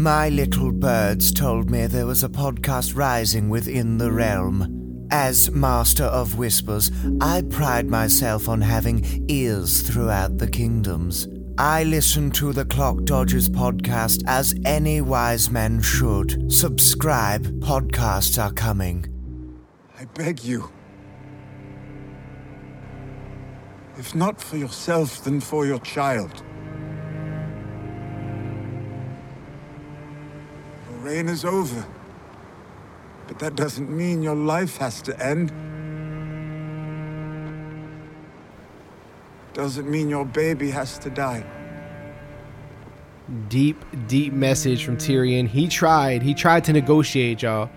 [0.00, 5.06] My little birds told me there was a podcast rising within the realm.
[5.10, 11.28] As Master of Whispers, I pride myself on having ears throughout the kingdoms.
[11.58, 16.50] I listen to the Clock Dodgers podcast as any wise man should.
[16.50, 19.04] Subscribe, podcasts are coming.
[19.98, 20.72] I beg you.
[23.98, 26.42] If not for yourself, then for your child.
[31.10, 31.84] Reign is over.
[33.26, 35.50] But that doesn't mean your life has to end.
[39.52, 41.44] Doesn't mean your baby has to die.
[43.48, 45.48] Deep, deep message from Tyrion.
[45.48, 46.22] He tried.
[46.22, 47.70] He tried to negotiate, y'all.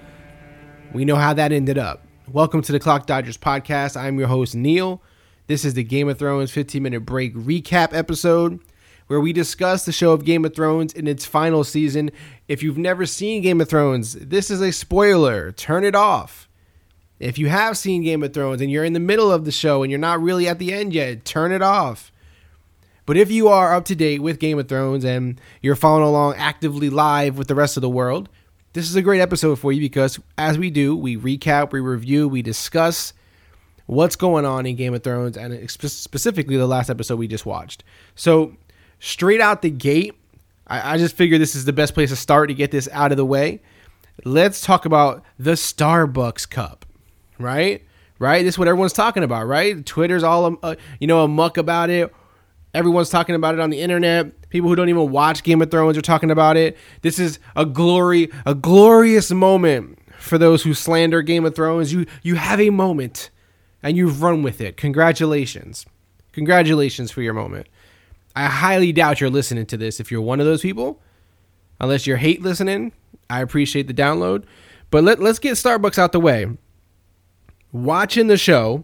[0.94, 2.06] We know how that ended up.
[2.32, 4.00] Welcome to the Clock Dodgers podcast.
[4.00, 5.02] I'm your host, Neil.
[5.48, 8.60] This is the Game of Thrones 15 minute break recap episode
[9.08, 12.12] where we discuss the show of Game of Thrones in its final season.
[12.48, 15.52] If you've never seen Game of Thrones, this is a spoiler.
[15.52, 16.48] Turn it off.
[17.20, 19.84] If you have seen Game of Thrones and you're in the middle of the show
[19.84, 22.12] and you're not really at the end yet, turn it off.
[23.06, 26.36] But if you are up to date with Game of Thrones and you're following along
[26.36, 28.30] actively live with the rest of the world,
[28.74, 32.28] this is a great episode for you because as we do, we recap, we review,
[32.28, 33.14] we discuss
[33.86, 37.84] what's going on in Game of Thrones and specifically the last episode we just watched.
[38.16, 38.56] So,
[39.00, 40.16] straight out the gate,
[40.68, 43.12] I, I just figure this is the best place to start to get this out
[43.12, 43.62] of the way.
[44.24, 46.86] Let's talk about the Starbucks Cup,
[47.40, 47.84] right?
[48.20, 48.44] Right?
[48.44, 49.86] This is what everyone's talking about, right?
[49.86, 52.14] Twitter's all, uh, you know, a muck about it.
[52.74, 54.50] Everyone's talking about it on the internet.
[54.50, 56.78] People who don't even watch Game of Thrones are talking about it.
[57.02, 61.92] This is a glory, a glorious moment for those who slander Game of Thrones.
[61.92, 63.30] You you have a moment
[63.84, 64.78] and you've run with it.
[64.78, 65.86] Congratulations.
[66.32, 67.68] Congratulations for your moment.
[68.36, 71.02] I highly doubt you're listening to this if you're one of those people.
[71.80, 72.92] Unless you're hate listening,
[73.30, 74.46] I appreciate the download.
[74.90, 76.48] But let, let's get Starbucks out the way.
[77.72, 78.84] Watching the show,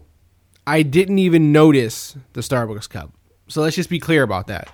[0.66, 3.12] I didn't even notice the Starbucks cup.
[3.48, 4.72] So let's just be clear about that.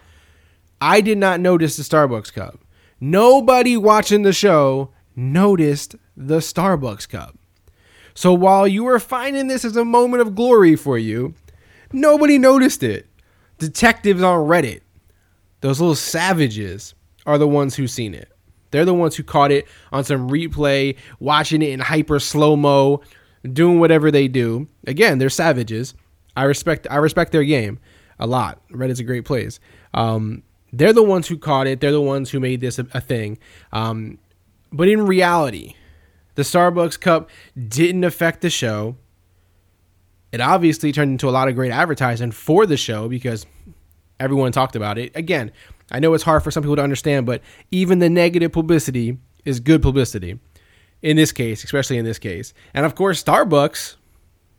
[0.80, 2.58] I did not notice the Starbucks cup.
[3.00, 7.38] Nobody watching the show noticed the Starbucks cup.
[8.14, 11.34] So while you were finding this as a moment of glory for you,
[11.92, 13.06] nobody noticed it.
[13.58, 14.80] Detectives on Reddit,
[15.60, 16.94] those little savages,
[17.26, 18.30] are the ones who seen it.
[18.70, 23.00] They're the ones who caught it on some replay, watching it in hyper slow mo,
[23.52, 24.68] doing whatever they do.
[24.86, 25.94] Again, they're savages.
[26.36, 27.78] I respect I respect their game
[28.18, 28.60] a lot.
[28.70, 29.60] Reddit's a great place.
[29.94, 30.42] Um,
[30.72, 31.80] they're the ones who caught it.
[31.80, 33.38] They're the ones who made this a, a thing.
[33.72, 34.18] Um,
[34.72, 35.74] but in reality,
[36.34, 37.30] the Starbucks cup
[37.68, 38.96] didn't affect the show.
[40.32, 43.46] It obviously turned into a lot of great advertising for the show because
[44.18, 45.14] everyone talked about it.
[45.14, 45.52] Again,
[45.90, 49.60] I know it's hard for some people to understand, but even the negative publicity is
[49.60, 50.38] good publicity
[51.02, 52.52] in this case, especially in this case.
[52.74, 53.96] And of course, Starbucks,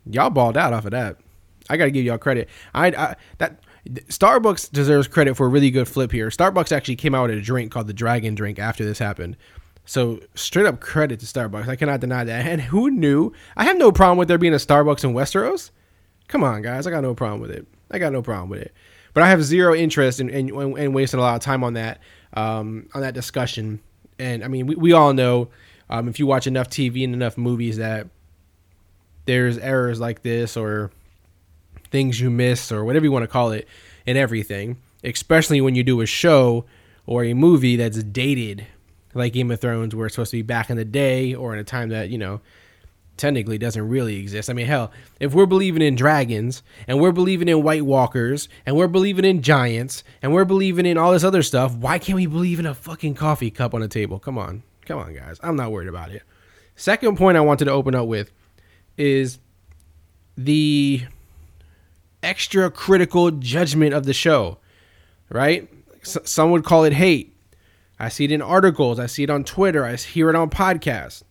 [0.06, 1.18] y'all balled out off of that.
[1.68, 2.48] I got to give y'all credit.
[2.74, 6.28] I, I that Starbucks deserves credit for a really good flip here.
[6.28, 9.36] Starbucks actually came out with a drink called the Dragon Drink after this happened.
[9.88, 11.66] So straight up credit to Starbucks.
[11.66, 12.44] I cannot deny that.
[12.44, 13.32] And who knew?
[13.56, 15.70] I have no problem with there being a Starbucks in Westeros.
[16.28, 16.86] Come on, guys.
[16.86, 17.66] I got no problem with it.
[17.90, 18.74] I got no problem with it.
[19.14, 22.00] But I have zero interest in, in, in wasting a lot of time on that
[22.34, 23.80] um, on that discussion.
[24.18, 25.48] And I mean, we, we all know
[25.88, 28.08] um, if you watch enough TV and enough movies that
[29.24, 30.90] there's errors like this or
[31.90, 33.66] things you miss or whatever you want to call it
[34.04, 36.66] in everything, especially when you do a show
[37.06, 38.66] or a movie that's dated
[39.18, 41.58] like Game of Thrones, where it's supposed to be back in the day or in
[41.58, 42.40] a time that, you know,
[43.16, 44.48] technically doesn't really exist.
[44.48, 48.76] I mean, hell, if we're believing in dragons and we're believing in White Walkers and
[48.76, 52.26] we're believing in giants and we're believing in all this other stuff, why can't we
[52.26, 54.18] believe in a fucking coffee cup on a table?
[54.18, 54.62] Come on.
[54.86, 55.38] Come on, guys.
[55.42, 56.22] I'm not worried about it.
[56.76, 58.30] Second point I wanted to open up with
[58.96, 59.38] is
[60.36, 61.02] the
[62.22, 64.58] extra critical judgment of the show,
[65.28, 65.68] right?
[66.02, 67.34] S- some would call it hate.
[67.98, 68.98] I see it in articles.
[68.98, 69.84] I see it on Twitter.
[69.84, 71.22] I hear it on podcasts.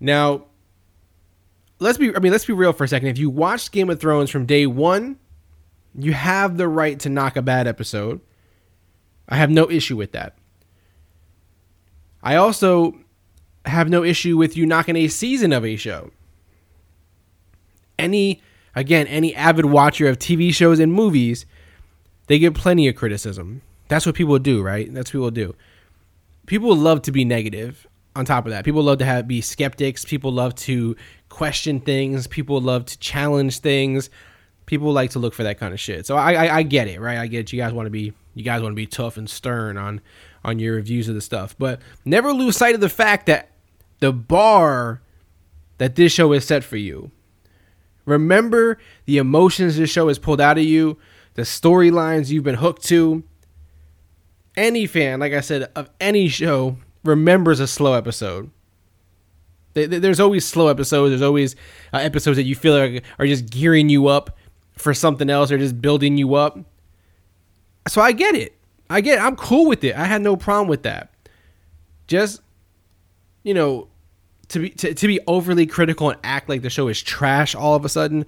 [0.00, 0.46] Now,
[1.78, 3.08] let's be I mean, let's be real for a second.
[3.08, 5.18] If you watched Game of Thrones from day 1,
[5.98, 8.20] you have the right to knock a bad episode.
[9.28, 10.36] I have no issue with that.
[12.22, 12.98] I also
[13.66, 16.10] have no issue with you knocking a season of a show.
[17.98, 18.42] Any
[18.74, 21.44] again, any avid watcher of TV shows and movies,
[22.26, 23.60] they get plenty of criticism.
[23.88, 24.92] That's what people do, right?
[24.92, 25.54] That's what people do
[26.46, 27.86] people love to be negative
[28.16, 30.94] on top of that people love to have be skeptics people love to
[31.28, 34.08] question things people love to challenge things
[34.66, 37.00] people like to look for that kind of shit so i i, I get it
[37.00, 37.52] right i get it.
[37.52, 40.00] you guys want to be you guys want to be tough and stern on
[40.44, 41.56] on your reviews of the stuff.
[41.58, 43.50] But never lose sight of the fact that
[44.00, 45.00] the bar
[45.78, 47.10] that this show is set for you.
[48.04, 50.98] Remember the emotions this show has pulled out of you,
[51.34, 53.24] the storylines you've been hooked to.
[54.56, 58.50] Any fan, like I said, of any show remembers a slow episode.
[59.74, 61.10] There's always slow episodes.
[61.10, 61.56] There's always
[61.92, 64.36] uh, episodes that you feel like are just gearing you up
[64.72, 66.58] for something else or just building you up.
[67.88, 68.56] So I get it.
[68.88, 69.22] I get it.
[69.22, 69.96] I'm cool with it.
[69.96, 71.12] I had no problem with that.
[72.06, 72.40] Just,
[73.42, 73.88] you know,
[74.48, 77.74] to be to, to be overly critical and act like the show is trash all
[77.74, 78.26] of a sudden,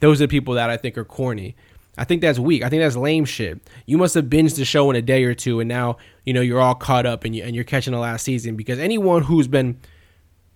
[0.00, 1.54] those are the people that I think are corny.
[1.98, 2.62] I think that's weak.
[2.62, 3.60] I think that's lame shit.
[3.86, 6.40] You must have binged the show in a day or two, and now you know
[6.40, 8.54] you're all caught up and you and you're catching the last season.
[8.54, 9.78] Because anyone who's been,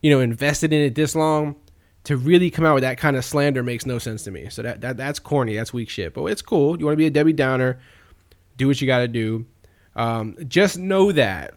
[0.01, 1.57] you know, invested in it this long,
[2.05, 4.49] to really come out with that kind of slander makes no sense to me.
[4.51, 5.57] So that, that that's corny.
[5.57, 6.15] That's weak shit.
[6.15, 6.79] But it's cool.
[6.79, 7.81] You want to be a Debbie Downer,
[8.57, 9.45] do what you got to do.
[9.97, 11.55] Um, just know that,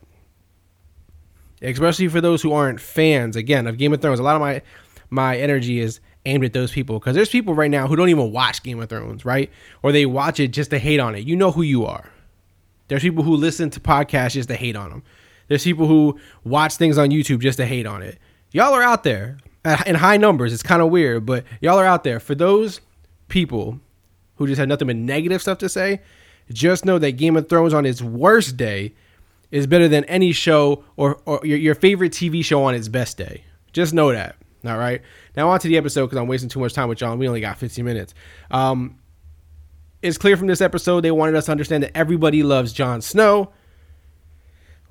[1.62, 4.20] especially for those who aren't fans, again of Game of Thrones.
[4.20, 4.62] A lot of my
[5.12, 8.32] my energy is aimed at those people because there's people right now who don't even
[8.32, 9.52] watch Game of Thrones, right?
[9.84, 11.26] Or they watch it just to hate on it.
[11.26, 12.10] You know who you are.
[12.88, 15.04] There's people who listen to podcasts just to hate on them.
[15.48, 18.18] There's people who watch things on YouTube just to hate on it.
[18.52, 19.38] Y'all are out there
[19.86, 20.54] in high numbers.
[20.54, 22.20] It's kind of weird, but y'all are out there.
[22.20, 22.82] For those
[23.28, 23.80] people
[24.36, 26.02] who just have nothing but negative stuff to say,
[26.52, 28.94] just know that Game of Thrones on its worst day
[29.52, 33.18] is better than any show or, or your, your favorite TV show on its best
[33.18, 33.44] day.
[33.74, 34.36] Just know that.
[34.68, 35.02] All right.
[35.36, 37.16] Now on to the episode because I'm wasting too much time with y'all.
[37.16, 38.14] We only got 15 minutes.
[38.52, 39.00] Um,
[40.02, 43.52] it's clear from this episode they wanted us to understand that everybody loves Jon Snow.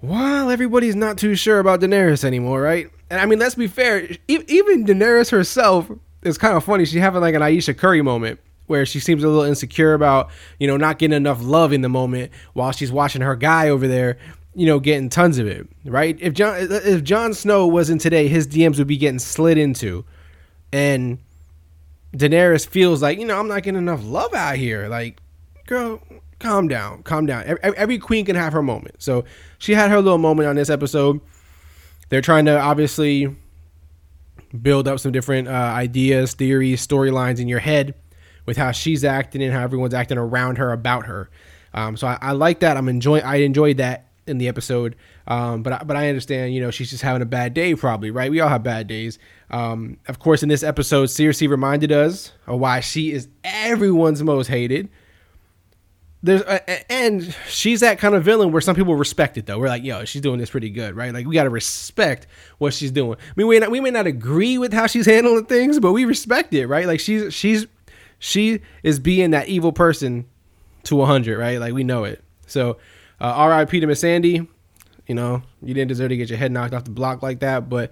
[0.01, 2.91] While everybody's not too sure about Daenerys anymore, right?
[3.09, 4.09] And I mean, let's be fair.
[4.29, 5.91] Even Daenerys herself
[6.23, 6.85] is kind of funny.
[6.85, 10.67] She's having like an Ayesha Curry moment where she seems a little insecure about you
[10.67, 14.19] know not getting enough love in the moment while she's watching her guy over there
[14.55, 18.47] you know getting tons of it right if Jon if Jon Snow wasn't today his
[18.47, 20.05] DMs would be getting slid into
[20.73, 21.19] and
[22.15, 25.21] Daenerys feels like you know I'm not getting enough love out here like
[25.67, 26.01] girl
[26.39, 29.25] calm down calm down every, every queen can have her moment so
[29.59, 31.21] she had her little moment on this episode
[32.09, 33.35] they're trying to obviously
[34.63, 37.95] build up some different uh, ideas theories storylines in your head
[38.47, 41.31] with how she's acting and how everyone's acting around her about her.
[41.73, 42.77] Um, so I, I, like that.
[42.77, 43.25] I'm enjoying.
[43.25, 44.97] I enjoyed that in the episode.
[45.27, 46.55] Um, but I, but I understand.
[46.55, 48.11] You know, she's just having a bad day, probably.
[48.11, 48.31] Right?
[48.31, 49.19] We all have bad days.
[49.51, 54.49] Um, of course, in this episode, Cersei reminded us of why she is everyone's most
[54.49, 54.89] hated.
[56.23, 59.59] There's a, and she's that kind of villain where some people respect it though.
[59.59, 61.13] We're like, yo, she's doing this pretty good, right?
[61.13, 63.19] Like we gotta respect what she's doing.
[63.19, 66.07] I mean, we not, we may not agree with how she's handling things, but we
[66.07, 66.87] respect it, right?
[66.87, 67.67] Like she's she's
[68.19, 70.25] she is being that evil person
[70.85, 71.61] to 100, right?
[71.61, 72.25] Like we know it.
[72.47, 72.79] So,
[73.25, 73.81] uh, R.I.P.
[73.81, 74.47] to Missandei.
[75.07, 77.71] You know, you didn't deserve to get your head knocked off the block like that,
[77.71, 77.91] but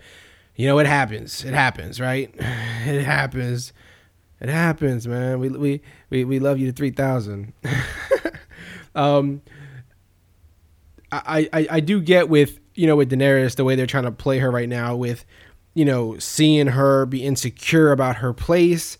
[0.56, 1.44] you know it happens.
[1.44, 2.34] It happens, right?
[2.84, 3.72] It happens.
[4.40, 5.38] It happens, man.
[5.38, 5.80] We we
[6.10, 7.52] we, we love you to three thousand.
[8.96, 9.40] um,
[11.12, 14.10] I, I I do get with you know with Daenerys the way they're trying to
[14.10, 15.24] play her right now with
[15.74, 18.98] you know seeing her be insecure about her place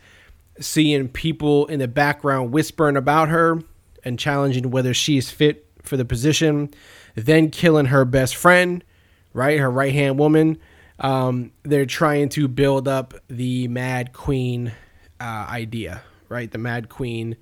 [0.61, 3.61] seeing people in the background whispering about her
[4.05, 6.73] and challenging whether she's fit for the position,
[7.15, 8.85] then killing her best friend,
[9.33, 9.59] right?
[9.59, 10.59] Her right hand woman.
[10.99, 14.73] Um, they're trying to build up the Mad Queen
[15.21, 16.51] uh, idea, right?
[16.51, 17.37] The Mad Queen,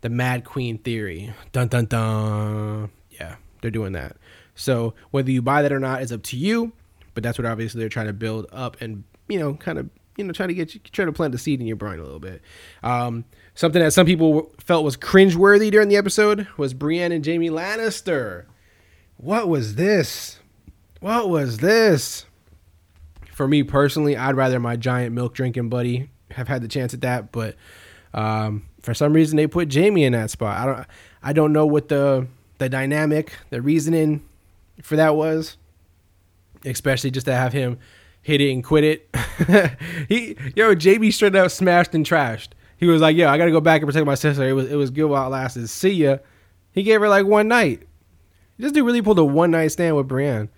[0.00, 1.32] the Mad Queen theory.
[1.52, 2.90] Dun dun dun.
[3.10, 4.16] Yeah, they're doing that.
[4.54, 6.72] So whether you buy that or not is up to you,
[7.14, 10.24] but that's what obviously they're trying to build up and you know kind of you
[10.24, 12.20] know, try to get you, try to plant the seed in your brain a little
[12.20, 12.42] bit.
[12.82, 17.50] Um, something that some people felt was cringeworthy during the episode was Brienne and Jaime
[17.50, 18.44] Lannister.
[19.16, 20.38] What was this?
[21.00, 22.26] What was this?
[23.32, 27.00] For me personally, I'd rather my giant milk drinking buddy have had the chance at
[27.00, 27.56] that, but
[28.14, 30.58] um, for some reason they put Jaime in that spot.
[30.58, 30.86] I don't,
[31.22, 32.26] I don't know what the
[32.58, 34.22] the dynamic, the reasoning
[34.82, 35.56] for that was,
[36.64, 37.78] especially just to have him
[38.22, 39.08] hit it and quit it.
[40.08, 42.50] he yo, JB straight up smashed and trashed.
[42.78, 44.48] He was like, "Yo, I gotta go back and protect my sister.
[44.48, 45.68] It was it was good while it lasted.
[45.68, 46.18] See ya."
[46.72, 47.82] He gave her like one night.
[48.58, 50.48] This dude really pulled a one night stand with Brienne.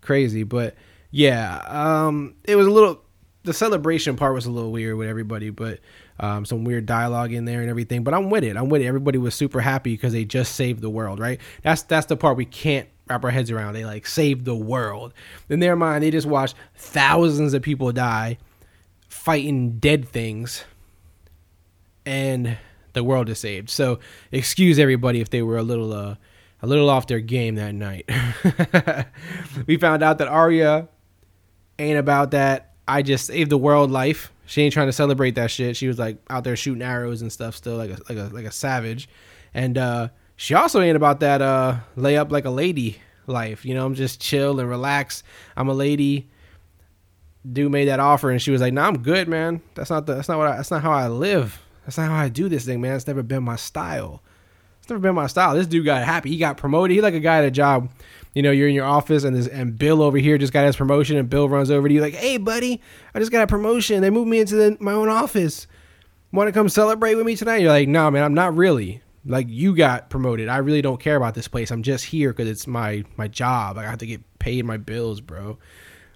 [0.00, 0.74] Crazy, but
[1.10, 3.02] yeah, um, it was a little.
[3.42, 5.80] The celebration part was a little weird with everybody, but
[6.18, 8.04] um, some weird dialogue in there and everything.
[8.04, 8.56] But I'm with it.
[8.56, 8.86] I'm with it.
[8.86, 11.40] Everybody was super happy because they just saved the world, right?
[11.62, 13.74] That's that's the part we can't wrap our heads around.
[13.74, 15.12] They like saved the world.
[15.48, 18.38] In their mind, they just watched thousands of people die
[19.08, 20.64] fighting dead things,
[22.06, 22.56] and
[22.92, 23.68] the world is saved.
[23.68, 23.98] So
[24.30, 26.14] excuse everybody if they were a little uh
[26.62, 28.08] a little off their game that night.
[29.66, 30.88] we found out that Arya
[31.78, 32.74] ain't about that.
[32.86, 34.32] I just saved the world life.
[34.46, 35.76] She ain't trying to celebrate that shit.
[35.76, 38.44] She was like out there shooting arrows and stuff, still like a like a like
[38.44, 39.08] a savage.
[39.54, 40.08] And uh,
[40.40, 43.66] she also ain't about that uh, lay up like a lady life.
[43.66, 45.22] You know, I'm just chill and relax.
[45.54, 46.30] I'm a lady.
[47.50, 49.60] Dude made that offer, and she was like, "No, nah, I'm good, man.
[49.74, 50.14] That's not the.
[50.14, 50.46] That's not what.
[50.46, 51.60] I, that's not how I live.
[51.84, 52.96] That's not how I do this thing, man.
[52.96, 54.22] It's never been my style."
[54.78, 55.54] It's never been my style.
[55.54, 56.30] This dude got happy.
[56.30, 56.94] He got promoted.
[56.94, 57.90] He like a guy at a job.
[58.32, 60.74] You know, you're in your office and this, and Bill over here just got his
[60.74, 62.80] promotion, and Bill runs over to you like, "Hey, buddy,
[63.14, 64.00] I just got a promotion.
[64.00, 65.66] They moved me into the, my own office.
[66.32, 69.02] Want to come celebrate with me tonight?" You're like, "No, man, I'm not really.
[69.24, 70.48] Like, you got promoted.
[70.48, 71.70] I really don't care about this place.
[71.70, 73.76] I'm just here because it's my my job.
[73.76, 75.58] I have to get paid my bills, bro."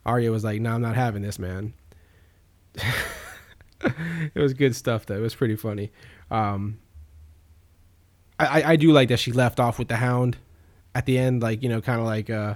[0.06, 1.74] Arya was like, "No, I'm not having this, man."
[3.84, 5.16] it was good stuff though.
[5.16, 5.90] It was pretty funny.
[6.30, 6.78] Um,
[8.38, 10.36] I, I do like that she left off with the hound
[10.94, 12.54] at the end, like you know, kind of like uh,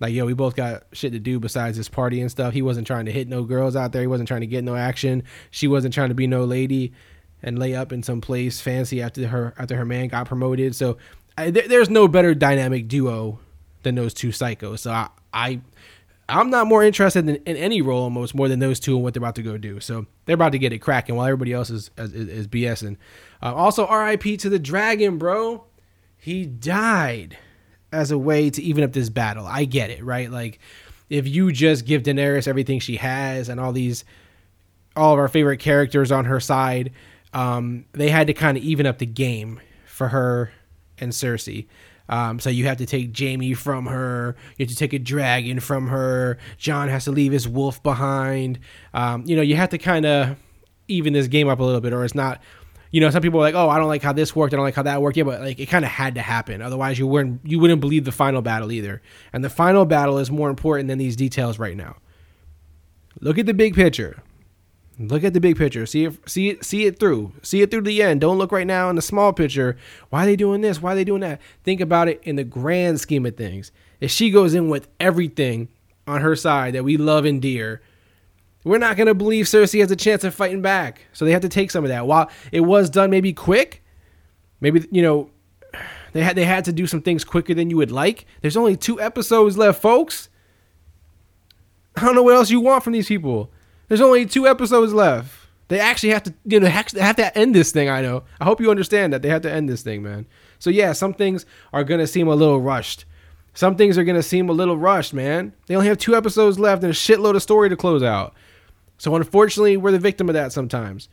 [0.00, 2.52] like yo, we both got shit to do besides this party and stuff.
[2.52, 4.00] He wasn't trying to hit no girls out there.
[4.00, 5.22] He wasn't trying to get no action.
[5.50, 6.92] She wasn't trying to be no lady
[7.46, 10.74] and lay up in some place fancy after her after her man got promoted.
[10.74, 10.98] So
[11.38, 13.38] I, there, there's no better dynamic duo
[13.84, 14.80] than those two psychos.
[14.80, 15.60] So I, I
[16.28, 19.14] I'm not more interested in, in, any role almost more than those two and what
[19.14, 19.78] they're about to go do.
[19.78, 22.96] So they're about to get it cracking while everybody else is is, is BSing.
[23.40, 25.64] Uh, also, RIP to the dragon, bro.
[26.18, 27.38] He died
[27.92, 29.46] as a way to even up this battle.
[29.46, 30.28] I get it, right?
[30.28, 30.58] Like
[31.08, 34.04] if you just give Daenerys everything she has and all these
[34.96, 36.90] all of our favorite characters on her side,
[37.32, 40.52] um, they had to kind of even up the game for her
[40.98, 41.66] and Cersei.
[42.08, 44.36] Um, so you have to take Jaime from her.
[44.56, 46.38] You have to take a dragon from her.
[46.56, 48.60] Jon has to leave his wolf behind.
[48.94, 50.36] Um, you know, you have to kind of
[50.88, 52.40] even this game up a little bit, or it's not.
[52.92, 54.54] You know, some people are like, "Oh, I don't like how this worked.
[54.54, 56.62] I don't like how that worked." Yeah, but like it kind of had to happen.
[56.62, 59.02] Otherwise, you wouldn't you wouldn't believe the final battle either.
[59.32, 61.96] And the final battle is more important than these details right now.
[63.20, 64.22] Look at the big picture.
[64.98, 65.84] Look at the big picture.
[65.84, 67.32] See it, see it, see it through.
[67.42, 68.20] See it through the end.
[68.22, 69.76] Don't look right now in the small picture.
[70.08, 70.80] Why are they doing this?
[70.80, 71.40] Why are they doing that?
[71.64, 73.72] Think about it in the grand scheme of things.
[74.00, 75.68] If she goes in with everything
[76.06, 77.82] on her side that we love and dear,
[78.64, 81.02] we're not gonna believe Cersei has a chance of fighting back.
[81.12, 82.06] So they have to take some of that.
[82.06, 83.84] While it was done maybe quick,
[84.60, 85.30] maybe you know
[86.14, 88.24] they had they had to do some things quicker than you would like.
[88.40, 90.30] There's only two episodes left, folks.
[91.96, 93.50] I don't know what else you want from these people.
[93.88, 95.46] There's only two episodes left.
[95.68, 97.88] They actually have to, you know, have to end this thing.
[97.88, 98.22] I know.
[98.40, 100.26] I hope you understand that they have to end this thing, man.
[100.58, 103.04] So yeah, some things are gonna seem a little rushed.
[103.54, 105.52] Some things are gonna seem a little rushed, man.
[105.66, 108.34] They only have two episodes left and a shitload of story to close out.
[108.98, 111.08] So unfortunately, we're the victim of that sometimes.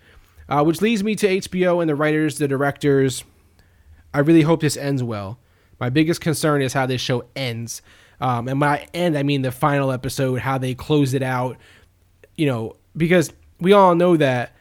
[0.49, 3.23] Uh, which leads me to HBO and the writers, the directors.
[4.13, 5.39] I really hope this ends well.
[5.79, 7.81] My biggest concern is how this show ends.
[8.21, 11.57] Um, and by end, I mean the final episode, how they close it out,
[12.35, 14.53] you know, because we all know that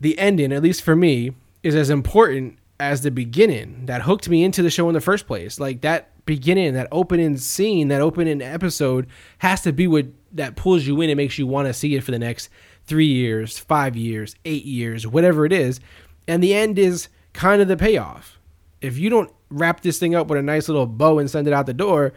[0.00, 4.44] the ending, at least for me, is as important as the beginning that hooked me
[4.44, 5.60] into the show in the first place.
[5.60, 9.06] Like that beginning, that opening scene, that opening episode
[9.38, 12.02] has to be what that pulls you in and makes you want to see it
[12.02, 12.48] for the next
[12.86, 15.80] three years, five years, eight years, whatever it is.
[16.26, 18.38] And the end is kind of the payoff.
[18.80, 21.52] If you don't wrap this thing up with a nice little bow and send it
[21.52, 22.12] out the door,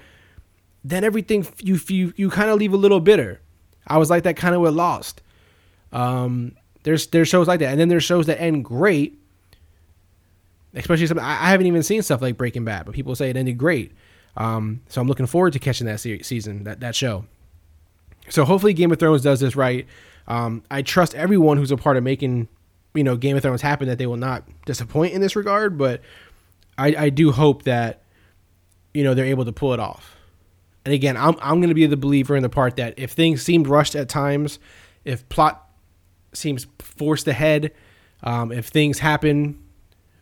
[0.83, 3.41] then everything you you you kind of leave a little bitter.
[3.87, 5.21] I was like that kind of with Lost.
[5.91, 6.53] Um,
[6.83, 9.19] there's there's shows like that, and then there's shows that end great.
[10.73, 13.57] Especially some I haven't even seen stuff like Breaking Bad, but people say it ended
[13.57, 13.93] great.
[14.35, 17.25] Um, so I'm looking forward to catching that season, that that show.
[18.29, 19.87] So hopefully Game of Thrones does this right.
[20.27, 22.47] Um, I trust everyone who's a part of making
[22.93, 26.01] you know Game of Thrones happen that they will not disappoint in this regard, but
[26.77, 28.03] I, I do hope that
[28.93, 30.16] you know they're able to pull it off.
[30.87, 33.41] And again, I'm I'm going to be the believer in the part that if things
[33.41, 34.57] seemed rushed at times,
[35.03, 35.69] if plot
[36.31, 37.73] seems forced ahead,
[38.23, 39.61] um, if things happen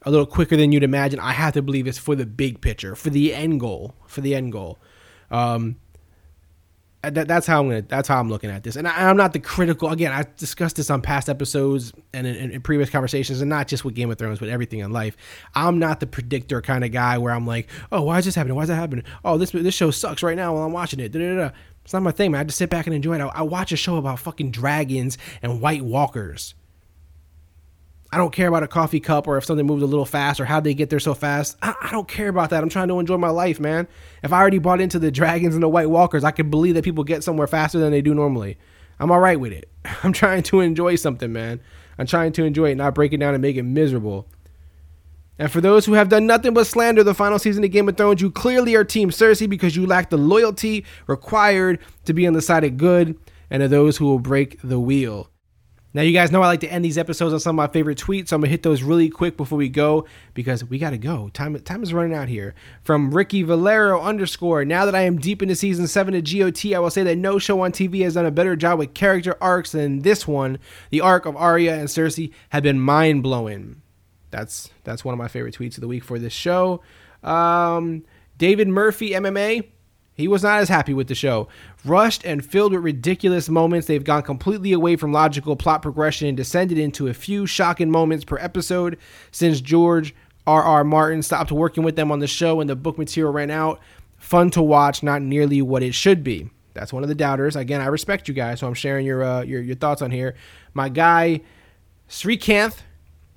[0.02, 2.96] a little quicker than you'd imagine, I have to believe it's for the big picture,
[2.96, 4.80] for the end goal, for the end goal.
[5.30, 5.76] Um,
[7.06, 7.82] Uh, that, that's how I'm gonna.
[7.84, 8.76] That's how I'm looking at this.
[8.76, 9.90] And I, am not the critical.
[9.90, 13.86] Again, I discussed this on past episodes and in, in, previous conversations, and not just
[13.86, 15.16] with Game of Thrones, but everything in life.
[15.54, 18.56] I'm not the predictor kind of guy where I'm like, oh, why is this happening?
[18.56, 19.06] Why is that happening?
[19.24, 21.12] Oh, this this show sucks right now while I'm watching it.
[21.12, 21.52] Da-da-da.
[21.84, 22.42] It's not my thing, man.
[22.42, 23.22] I just sit back and enjoy it.
[23.22, 26.56] I, I watch a show about fucking dragons and White Walkers.
[28.12, 30.46] I don't care about a coffee cup or if something moves a little fast or
[30.46, 31.58] how they get there so fast.
[31.62, 32.64] I, I, don't care about that.
[32.64, 33.88] I'm trying to enjoy my life, man.
[34.24, 36.84] If I already bought into the dragons and the White Walkers, I can believe that
[36.84, 38.58] people get somewhere faster than they do normally.
[39.00, 39.70] I'm all right with it.
[40.04, 41.60] I'm trying to enjoy something, man.
[41.98, 44.28] I'm trying to enjoy it, not break it down and make it miserable.
[45.38, 47.98] And for those who have done nothing but slander the final season of Game of
[47.98, 52.34] Thrones, you clearly are Team Cersei because you lack the loyalty required to be on
[52.34, 53.20] the side of good
[53.50, 55.30] and of those who will break the wheel.
[55.96, 57.98] Now, you guys know I like to end these episodes on some of my favorite
[57.98, 61.30] tweets, so I'm gonna hit those really quick before we go because we gotta go.
[61.30, 62.54] Time time is running out here.
[62.84, 64.66] From Ricky Valero underscore.
[64.66, 67.40] Now that I am deep into season seven of GOT, I will say that no
[67.40, 70.60] show on TV has done a better job with character arcs than this one.
[70.90, 73.82] The arc of Arya and Cersei have been mind blowing.
[74.32, 76.82] That's that's one of my favorite tweets of the week for this show.
[77.24, 78.04] Um,
[78.38, 79.70] David Murphy MMA.
[80.18, 81.50] He was not as happy with the show.
[81.86, 86.36] Rushed and filled with ridiculous moments, they've gone completely away from logical plot progression and
[86.36, 88.98] descended into a few shocking moments per episode
[89.32, 90.16] since George
[90.48, 90.64] R.
[90.64, 90.84] R.
[90.84, 93.80] Martin stopped working with them on the show and the book material ran out.
[94.18, 96.50] Fun to watch, not nearly what it should be.
[96.74, 97.56] That's one of the doubters.
[97.56, 100.36] Again, I respect you guys, so I'm sharing your uh, your, your thoughts on here.
[100.74, 101.42] My guy
[102.10, 102.80] Srikanth,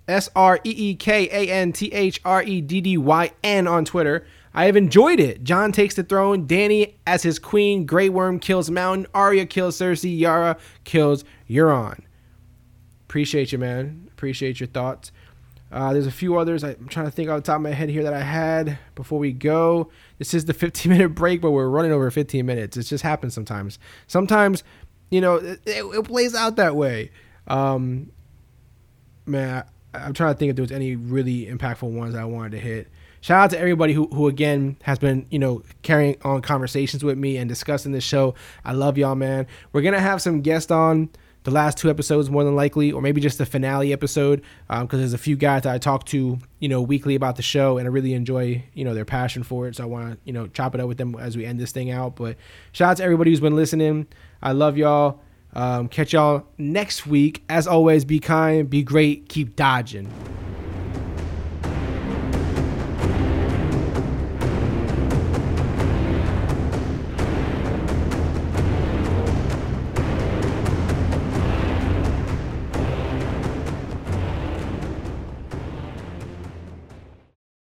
[0.07, 3.67] S R E E K A N T H R E D D Y N
[3.67, 4.26] on Twitter.
[4.59, 5.45] I have enjoyed it.
[5.45, 6.49] Jon takes the throne.
[6.49, 7.87] Dany as his queen.
[7.87, 9.07] Grey Worm kills Mountain.
[9.15, 10.19] Arya kills Cersei.
[10.19, 12.00] Yara kills Euron.
[13.07, 14.09] Appreciate you, man.
[14.11, 15.12] Appreciate your thoughts.
[15.71, 17.88] Uh, there's a few others I'm trying to think off the top of my head
[17.88, 19.93] here that I had before we go.
[20.19, 22.77] This is the 15 minute break, but we're running over 15 minutes.
[22.77, 23.79] It just happens sometimes.
[24.09, 24.65] Sometimes,
[25.09, 27.12] you know, it, it, plays out that way.
[27.47, 28.11] Um,
[29.25, 29.62] man,
[29.95, 32.59] I, I'm trying to think if there was any really impactful ones I wanted to
[32.59, 32.88] hit
[33.20, 37.18] shout out to everybody who, who again has been you know carrying on conversations with
[37.18, 38.34] me and discussing this show.
[38.64, 39.46] I love y'all man.
[39.72, 41.10] We're gonna have some guests on
[41.44, 44.98] the last two episodes more than likely or maybe just the finale episode because um,
[44.98, 47.87] there's a few guys that i talk to you know weekly about the show and
[47.87, 50.46] i really enjoy you know their passion for it so i want to you know
[50.48, 52.16] chop it up with them as we end this thing out.
[52.16, 52.37] But
[52.72, 54.06] shout out to everybody who's been listening.
[54.42, 55.20] I love y'all.
[55.54, 57.42] Um, catch y'all next week.
[57.48, 60.12] As always be kind be great keep dodging